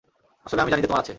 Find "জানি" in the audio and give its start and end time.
0.71-0.81